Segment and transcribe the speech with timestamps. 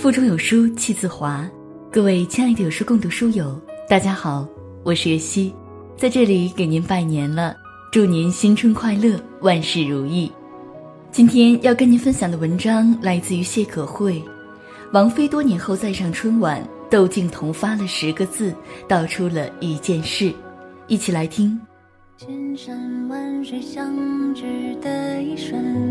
[0.00, 1.44] 腹中有书气自华，
[1.90, 4.46] 各位亲爱的有书共读书友，大家好，
[4.84, 5.52] 我是月溪，
[5.96, 7.56] 在这里给您拜年了，
[7.90, 10.30] 祝您新春快乐，万事如意。
[11.10, 14.22] 今天要跟您分享的文章来自于谢可慧，
[14.92, 18.54] 王菲多年后再上春晚，窦靖童发了十个字，
[18.86, 20.32] 道出了一件事，
[20.86, 21.60] 一起来听。
[22.16, 24.44] 千山万水相知
[24.80, 25.87] 的一瞬。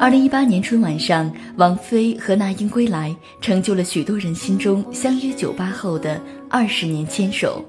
[0.00, 6.18] 二零一八年春晚上，王菲和那英归来，成就了许多人心中相约酒吧后的
[6.48, 7.62] 二十年牵手。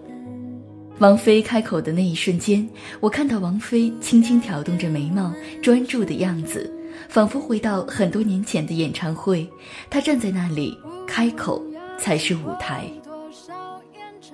[0.99, 2.65] 王菲开口的那一瞬间，
[3.01, 6.73] 我看到王菲轻轻挑动着眉毛，专注的样子，
[7.09, 9.45] 仿佛回到很多年前的演唱会。
[9.89, 11.61] 她站在那里，开口
[11.99, 12.85] 才是舞台。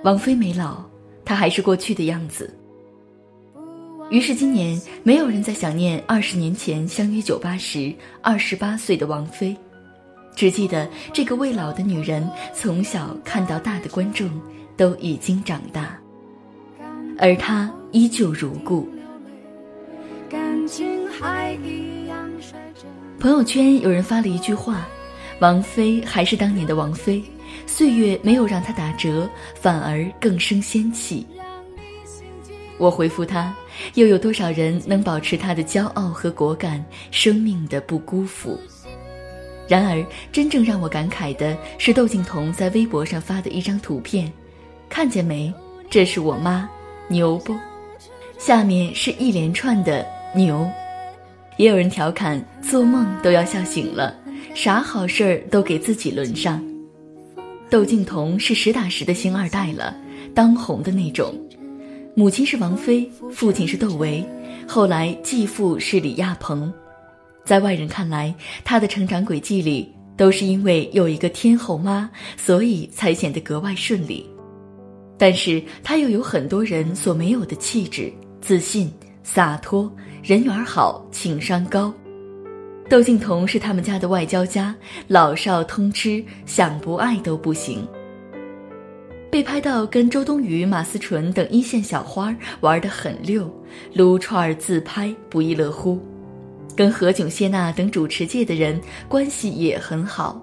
[0.04, 0.84] 王菲没老，
[1.26, 2.56] 她还是过去的样子。
[4.14, 9.58] 于是今年，没有人再想念二十年前相约酒吧时二十八岁的王菲，
[10.36, 14.30] 只记得这个未老的女人从小看到大的观众
[14.78, 15.98] 都已经长大，
[17.18, 18.88] 而她依旧如故。
[23.20, 24.88] 朋友圈有人发了一句话
[25.42, 27.20] ：“王菲还是当年的王菲，
[27.66, 29.28] 岁月没有让她打折，
[29.60, 31.26] 反而更生仙气。”
[32.78, 33.56] 我回复他，
[33.96, 38.60] 又有多少人能保持他的骄傲和果敢，生命的不辜负？
[39.68, 44.32] 然而，真正让我感慨的是窦靖童在微博上发的一张图片，
[44.90, 45.54] 看见没？
[45.90, 46.70] 这是我妈，
[47.08, 47.56] 牛不？
[48.38, 50.70] 下面是一连串的牛。
[51.58, 54.14] 也有人调侃：做梦都要笑醒了，
[54.54, 56.62] 啥好事儿都给自己轮上。
[57.70, 59.96] 窦靖童是实打实的星二代了，
[60.36, 61.34] 当红的那种。
[62.16, 64.24] 母亲是王菲，父亲是窦唯，
[64.68, 66.72] 后来继父是李亚鹏。
[67.44, 68.34] 在外人看来，
[68.64, 74.30] 他的成长轨迹里都是因为有一个天后妈，所以才显得格外顺利。
[75.18, 78.94] 但是他又有很多人所没有的气质、自信、
[79.24, 81.92] 洒脱、人缘好、情商高。
[82.90, 84.76] 窦靖童是他们家的外交家，
[85.08, 87.88] 老少通吃，想不爱都不行。
[89.34, 93.52] 被拍到跟周冬雨、马思纯等一线小花玩得很溜，
[93.96, 96.00] 撸串自拍不亦乐乎，
[96.76, 100.40] 跟何炅、谢娜等主持界的人关系也很好。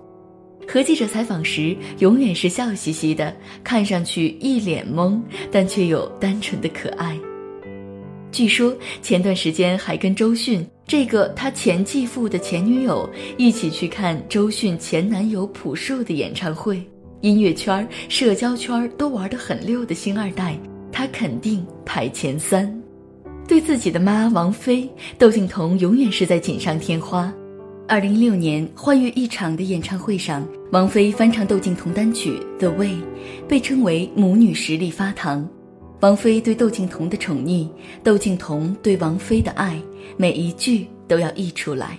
[0.67, 5.21] 和记者采访时，永远是笑嘻嘻的，看上去一脸懵，
[5.53, 7.17] 但却有单纯的可爱。
[8.33, 13.09] 据说前段时间还跟周迅这个他前继父的前女友
[13.39, 16.85] 一起去看周迅前男友朴树的演唱会。
[17.21, 20.59] 音乐圈、社交圈都玩得很溜的星二代，
[20.91, 22.73] 他肯定排前三。
[23.47, 24.89] 对自己的妈王菲，
[25.19, 27.33] 窦靖童永远是在锦上添花。
[27.89, 32.93] 二零一六年欢悦一场的演唱会上，王菲翻唱窦靖童单曲《The Way》，
[33.49, 35.47] 被称为母女实力发糖。
[35.99, 37.69] 王菲对窦靖童的宠溺，
[38.03, 39.79] 窦靖童对王菲的爱，
[40.17, 41.99] 每一句都要溢出来。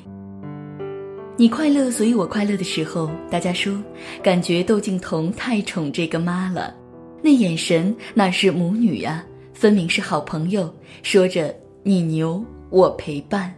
[1.42, 3.76] 你快乐，所以我快乐的时候，大家说，
[4.22, 6.72] 感觉窦靖童太宠这个妈了，
[7.20, 11.52] 那眼神哪是母女呀，分明是好朋友，说着
[11.82, 13.52] 你牛，我陪伴。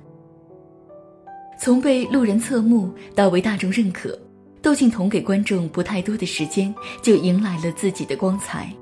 [1.59, 4.17] 从被路人侧目到为大众认可，
[4.61, 8.73] 窦靖童给观众不太多的时间，就迎来了自己的光彩。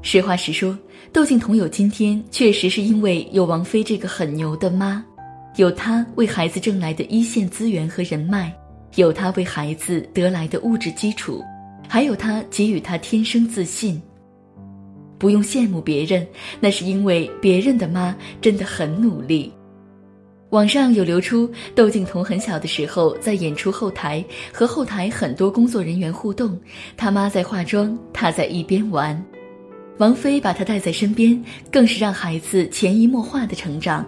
[0.00, 0.74] 实话实说，
[1.12, 5.04] 窦靖童有今天，确实是因为有王菲这个很牛的妈。
[5.56, 8.52] 有他为孩子挣来的一线资源和人脉，
[8.94, 11.42] 有他为孩子得来的物质基础，
[11.88, 14.00] 还有他给予他天生自信。
[15.18, 16.24] 不用羡慕别人，
[16.60, 19.52] 那是因为别人的妈真的很努力。
[20.50, 26.58] 网上有流出窦靖童很小的时候在演出后台和后台很多工作人员互动，
[26.96, 29.20] 他妈在化妆，他在一边玩，
[29.98, 34.06] 王菲把他带在身边，更是让孩子潜移默化的成长。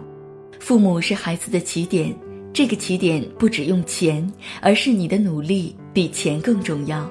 [0.60, 2.14] 父母是孩子的起点，
[2.52, 4.30] 这个起点不只用钱，
[4.60, 7.10] 而是你的努力比钱更重要。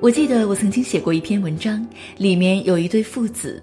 [0.00, 1.84] 我记得我曾经写过一篇文章，
[2.16, 3.62] 里面有一对父子，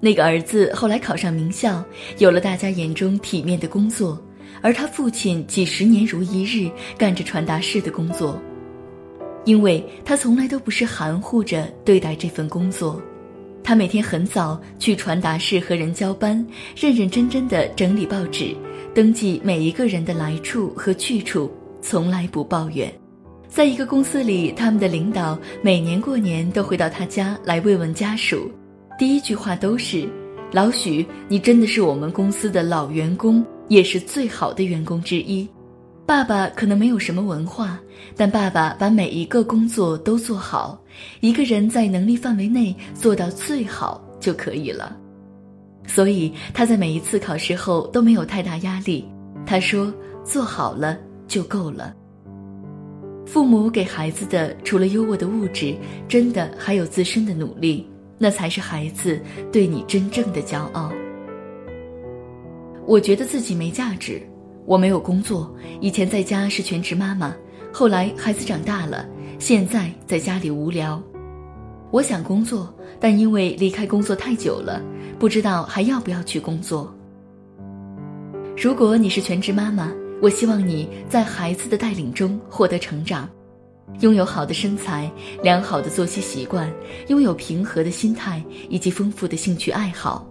[0.00, 1.84] 那个儿子后来考上名校，
[2.16, 4.20] 有了大家眼中体面的工作，
[4.62, 8.40] 而他父亲几十年如一日干着传达室的工作，
[9.44, 13.00] 因为他从来都不是含糊着对待这份工作。
[13.68, 16.42] 他每天很早去传达室和人交班，
[16.74, 18.56] 认认真真的整理报纸，
[18.94, 22.90] 登记每一个人的来处和去处，从来不抱怨。
[23.46, 28.50] 在一个公司里，他们的领导每年过年都会到他家来慰问家属，
[28.98, 30.08] 第一句话都是
[30.50, 35.46] ：“老许，你真的是我们公司的老员工，也是最好的员工之一。
[36.08, 37.78] 爸爸可能没有什么文化，
[38.16, 40.82] 但爸爸把每一个工作都做好。
[41.20, 44.96] 一个人在能力范围内做到最好就可以了。
[45.86, 49.06] 所以他在每一次考试后都没有太大压力。
[49.44, 49.92] 他说
[50.24, 50.96] ：“做好了
[51.26, 51.94] 就够了。”
[53.26, 55.76] 父母给孩子的除了优渥的物质，
[56.08, 59.20] 真的还有自身的努力，那才是孩子
[59.52, 60.90] 对你真正的骄傲。
[62.86, 64.22] 我觉得自己没价值。
[64.68, 65.50] 我没有工作，
[65.80, 67.34] 以前在家是全职妈妈，
[67.72, 71.02] 后来孩子长大了，现在在家里无聊。
[71.90, 72.70] 我想工作，
[73.00, 74.82] 但因为离开工作太久了，
[75.18, 76.94] 不知道还要不要去工作。
[78.58, 83.26] 如果你是全职妈妈，我希望你在孩子的带领中获得成长，
[84.00, 85.10] 拥有好的身材、
[85.42, 86.70] 良好的作息习惯，
[87.06, 90.28] 拥有平和的心态以及丰富的兴趣爱好。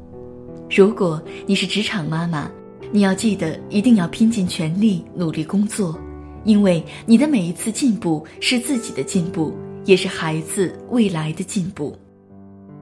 [0.69, 2.51] 如果你是职场妈妈，
[2.91, 5.97] 你要记得，一定要拼尽全力努力工作，
[6.45, 9.53] 因为你的每一次进步是自己的进步，
[9.85, 11.95] 也是孩子未来的进步。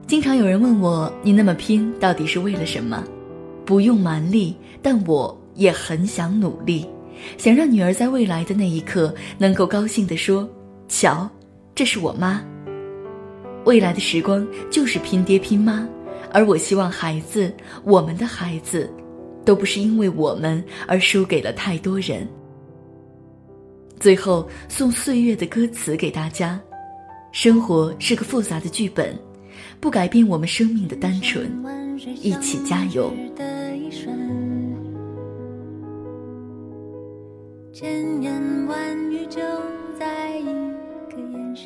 [0.06, 3.02] 经常有人问我，你那么拼到底是为了什么？
[3.64, 6.86] 不用蛮力，但我也很想努力，
[7.36, 10.48] 想让女儿在未来的那一刻能够高兴地说
[10.88, 11.28] ：“瞧，
[11.74, 12.40] 这是我妈。”
[13.66, 15.84] 未来的时光就是拼爹拼妈，
[16.32, 17.52] 而我希望孩子，
[17.82, 18.88] 我们的孩子。
[19.46, 22.28] 都不是因为我们而输给了太多人。
[23.98, 26.60] 最后送岁月的歌词给大家：
[27.32, 29.18] 生活是个复杂的剧本，
[29.80, 31.50] 不改变我们生命的单纯，
[32.20, 33.10] 一起加油。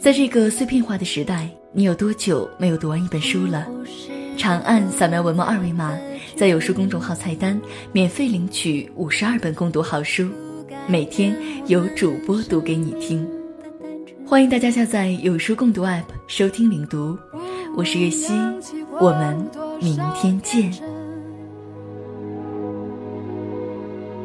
[0.01, 3.67] 在这个碎片化的时代，你有多久没有读完一本书了？
[4.37, 5.99] 长按扫描文末二维码。
[6.41, 7.61] 在有书公众号菜单
[7.93, 10.27] 免费领取五十二本共读好书，
[10.87, 13.29] 每天有主播读给你听。
[14.27, 17.15] 欢迎大家下载有书共读 App 收听领读。
[17.77, 18.33] 我是月溪，
[18.99, 19.37] 我们
[19.83, 20.73] 明天见。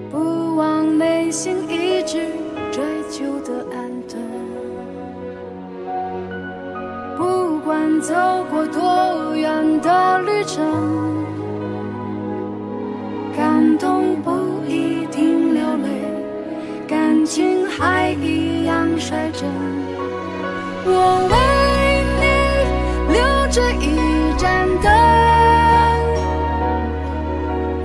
[0.10, 2.30] 不忘内心一直
[2.72, 4.18] 追求的安顿，
[7.18, 8.14] 不管走
[8.50, 11.25] 过多远的旅程。
[18.98, 19.50] 率真。
[20.88, 20.90] 我
[21.32, 21.34] 为
[22.22, 22.24] 你
[23.14, 23.18] 留
[23.50, 23.84] 着一
[24.38, 24.44] 盏
[24.84, 24.86] 灯，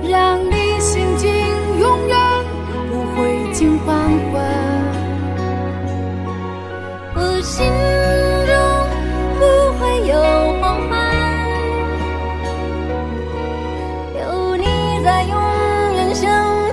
[0.09, 1.29] 让你心境
[1.79, 2.15] 永远
[2.89, 3.19] 不会
[3.53, 3.87] 尽黄
[4.31, 4.33] 昏。
[7.15, 7.65] 我心
[8.47, 8.51] 中
[9.39, 9.41] 不
[9.79, 10.13] 会有
[10.61, 10.91] 黄昏。
[14.19, 14.21] 有
[14.55, 14.63] 你
[15.03, 15.33] 在，永
[15.95, 16.23] 远像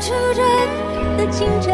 [0.01, 0.39] 初春
[1.17, 1.73] 的清晨，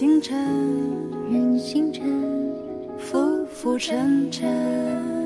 [0.00, 0.34] 星辰，
[1.30, 2.02] 任星辰，
[2.96, 5.19] 浮浮沉沉。